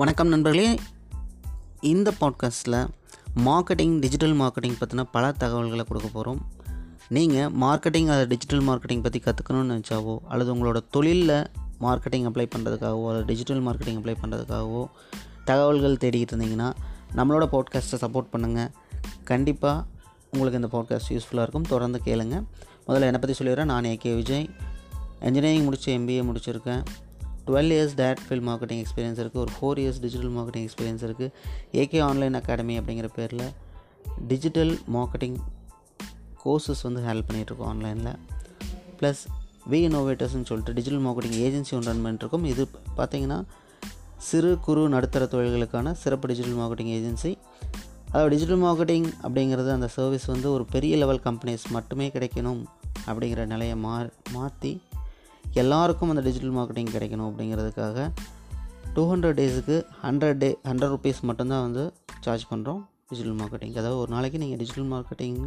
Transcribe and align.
வணக்கம் 0.00 0.28
நண்பர்களே. 0.28 0.78
இந்த 1.80 2.12
பாட்காஸ்ட்டில் 2.20 2.88
மார்க்கெட்டிங் 3.46 3.98
டிஜிட்டல் 3.98 4.40
மார்க்கெட்டிங் 4.40 4.76
பற்றின 4.80 5.02
பல 5.12 5.32
தகவல்களை 5.32 5.84
கொடுக்க 5.84 6.08
போகிறோம் 6.12 6.48
நீங்கள் 7.08 7.50
மார்க்கெட்டிங் 7.52 8.06
அதை 8.06 8.26
டிஜிட்டல் 8.26 8.62
மார்க்கெட்டிங் 8.68 9.02
பற்றி 9.02 9.22
கற்றுக்கணும்னு 9.24 9.74
நினச்சாவோ 9.74 10.18
அல்லது 10.28 10.54
உங்களோட 10.54 10.80
தொழிலில் 10.90 11.46
மார்க்கெட்டிங் 11.80 12.26
அப்ளை 12.30 12.46
பண்ணுறதுக்காகவோ 12.56 13.06
அல்லது 13.08 13.24
டிஜிட்டல் 13.24 13.62
மார்க்கெட்டிங் 13.66 13.98
அப்ளை 14.00 14.14
பண்ணுறதுக்காகவோ 14.22 14.86
தகவல்கள் 15.44 15.96
தேடிக்கிட்டு 15.96 16.36
இருந்தீங்கன்னா 16.36 16.72
நம்மளோட 17.16 17.46
பாட்காஸ்ட்டை 17.54 18.00
சப்போர்ட் 18.00 18.32
பண்ணுங்கள் 18.32 18.70
கண்டிப்பாக 19.24 19.84
உங்களுக்கு 20.30 20.60
இந்த 20.60 20.72
பாட்காஸ்ட் 20.76 21.12
யூஸ்ஃபுல்லாக 21.12 21.42
இருக்கும். 21.42 21.62
தொடர்ந்து 21.62 22.00
கேளுங்கள் 22.02 22.42
முதல்ல 22.88 23.10
என்னை 23.10 23.20
பற்றி 23.20 23.44
சொல்லிடுறேன். 23.44 23.64
நான் 23.64 23.84
ஏகே 23.84 24.14
விஜய். 24.14 24.50
இன்ஜினியரிங் 25.20 25.64
முடித்து 25.64 25.98
எம்பிஏ 25.98 26.24
முடிச்சிருக்கேன். 26.28 26.82
Twelve 27.46 27.72
years 27.72 27.94
that 27.94 28.20
field 28.28 28.46
marketing 28.48 28.80
experience 28.84 29.20
இருக்குது 29.20 29.38
ஒரு 29.38 29.52
four 29.56 29.78
years 29.78 30.00
digital 30.00 30.30
marketing 30.30 30.66
experience 30.68 31.04
இருக்குது 31.04 31.30
ஏகே 31.72 32.00
ஆன்லைன் 32.00 32.34
அகாடமி 32.34 32.78
அப்படிங்கிற 32.78 33.08
பேரில் 33.14 33.46
டிஜிட்டல் 34.28 34.78
மார்க்கெட்டிங் 34.92 35.38
கோர்சஸ் 36.44 36.82
வந்து 36.82 37.00
ஹெல்ப் 37.02 37.28
பண்ணிகிட்ருக்கோம் 37.28 37.70
ஆன்லைனில் 37.72 38.12
ப்ளஸ் 39.00 39.22
வி 39.70 39.78
இன்னோவேட்டர்ஸ்னு 39.86 40.46
சொல்லிட்டு 40.46 40.72
டிஜிட்டல் 40.72 41.04
மார்க்கெட்டிங் 41.04 41.38
ஏஜென்சி 41.40 41.72
ஒன்று 41.74 41.90
ரன் 41.92 42.04
பண்ணிட்டுருக்கோம் 42.04 42.44
இது 42.44 42.62
பார்த்திங்கன்னா 42.96 43.38
சிறு 44.18 44.58
குறு 44.60 44.88
நடுத்தர 44.88 45.24
தொழில்களுக்கான 45.24 45.92
சிறப்பு 45.92 46.28
டிஜிட்டல் 46.28 46.58
மார்க்கெட்டிங் 46.58 46.92
ஏஜென்சி 46.96 47.30
அதாவது 48.06 48.30
டிஜிட்டல் 48.30 48.62
மார்க்கெட்டிங் 48.62 49.08
அப்படிங்கிறது 49.22 49.70
அந்த 49.70 49.88
சர்வீஸ் 49.88 50.26
வந்து 50.26 50.48
ஒரு 50.52 50.64
பெரிய 50.64 50.96
லெவல் 50.96 51.20
கம்பெனிஸ் 51.24 51.66
மட்டுமே 51.70 52.08
கிடைக்கணும் 52.08 52.62
அப்படிங்கிற 53.06 53.46
நிலையை 53.46 53.76
மா 53.76 53.94
மாற்றி 54.32 54.72
எல்லாருக்கும் 55.54 56.10
அந்த 56.12 56.22
டிஜிட்டல் 56.26 56.54
மார்க்கெட்டிங் 56.56 56.92
கிடைக்கணும் 56.96 57.28
அப்படிங்கிறதுக்காக 57.30 58.06
டூ 58.94 59.02
ஹண்ட்ரட் 59.12 59.38
டேஸுக்கு 59.40 59.76
ஹண்ட்ரட் 60.04 60.38
டே 60.38 60.56
ஹண்ட்ரட் 60.68 60.92
ருபீஸ் 60.94 61.20
மட்டும்தான் 61.28 61.64
வந்து 61.66 61.84
சார்ஜ் 62.24 62.44
பண்ணுறோம் 62.52 62.80
டிஜிட்டல் 63.10 63.36
மார்க்கெட்டிங் 63.40 63.74
அதாவது 63.80 63.96
ஒரு 63.96 64.10
நாளைக்கு 64.14 64.38
நீங்கள் 64.38 64.58
டிஜிட்டல் 64.60 64.88
மார்க்கெட்டிங் 64.92 65.38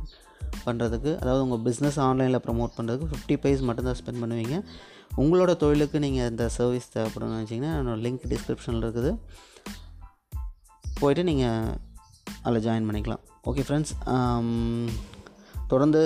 பண்ணுறதுக்கு 0.65 1.11
அதாவது 1.21 1.43
உங்கள் 1.45 1.61
பிஸ்னஸ் 1.67 1.99
ஆன்லைனில் 2.07 2.41
ப்ரமோட் 2.45 2.73
பண்ணுறதுக்கு 2.77 3.07
ஃபிஃப்டி 3.11 3.35
பைஸ் 3.43 3.61
மட்டும்தான் 3.67 3.97
ஸ்பெண்ட் 3.99 4.21
பண்ணுவீங்க. 4.23 4.55
உங்களோட 5.17 5.51
தொழிலுக்கு 5.63 5.97
நீங்கள் 5.99 6.29
இந்த 6.31 6.49
சர்வீஸ் 6.57 6.87
தேவைப்படும்னு 6.95 7.37
நினச்சிங்கன்னா 7.37 7.71
என்னோடய 7.79 8.03
லிங்க் 8.05 8.25
டிஸ்கிரிப்ஷனில் 8.33 8.83
இருக்குது. 8.85 9.11
போயிட்டு 11.01 11.23
நீங்கள் 11.23 11.71
அதில் 12.43 12.63
ஜாயின் 12.67 12.87
பண்ணிக்கலாம். 12.89 13.23
ஓகே 13.49 13.63
ஃப்ரெண்ட்ஸ் 13.67 13.93
தொடர்ந்து 15.71 16.01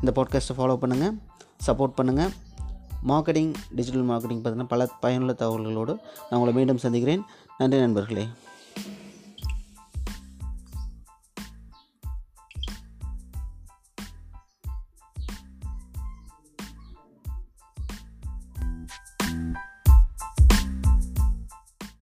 இந்த 0.00 0.12
பாட்காஸ்ட்டை 0.18 0.56
ஃபாலோ 0.58 0.76
பண்ணுங்கள் 0.84 1.16
சப்போர்ட் 1.66 1.96
பண்ணுங்கள் 2.00 2.32
மார்க்கெட்டிங் 3.06 3.54
டிஜிட்டல் 3.74 4.08
மார்க்கெட்டிங் 4.08 4.42
பார்த்தீங்கன்னா 4.42 4.68
பல 4.68 4.86
பயனுள்ள 5.00 5.32
தகவல்களோடு 5.32 5.94
நான் 6.30 6.38
உங்களை 6.38 6.52
மீண்டும் 6.52 6.78
சந்திக்கிறேன். 6.78 7.22
நன்றி 7.58 7.78
நண்பர்களே. 7.78 8.26